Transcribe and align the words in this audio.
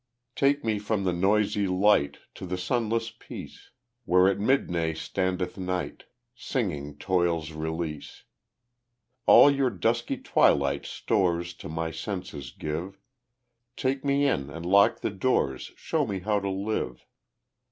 Take 0.35 0.63
me 0.65 0.79
from 0.79 1.03
the 1.03 1.13
noisy 1.13 1.67
light 1.67 2.17
To 2.33 2.47
the 2.47 2.57
sunless 2.57 3.11
peace, 3.11 3.69
Where 4.05 4.27
at 4.27 4.39
midday 4.39 4.95
standeth 4.95 5.59
Night, 5.59 6.05
Signing 6.33 6.97
Toil's 6.97 7.51
release. 7.51 8.23
All 9.27 9.51
your 9.51 9.69
dusky 9.69 10.17
twilight 10.17 10.87
stores 10.87 11.53
To 11.53 11.69
my 11.69 11.91
senses 11.91 12.49
give; 12.49 12.97
Take 13.75 14.03
me 14.03 14.25
in 14.27 14.49
and 14.49 14.65
lock 14.65 15.01
the 15.01 15.11
doors, 15.11 15.71
Show 15.75 16.07
me 16.07 16.21
how 16.21 16.39
to 16.39 16.49
live. 16.49 17.05